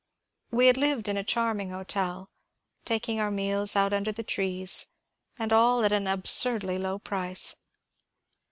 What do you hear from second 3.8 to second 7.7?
under the trees, and all at an absurdly low price.